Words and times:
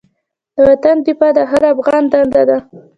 د 0.55 0.57
وطن 0.69 0.95
دفاع 1.07 1.31
د 1.37 1.39
هر 1.51 1.61
افغان 1.73 2.03
دنده 2.13 2.43
ده. 2.49 2.57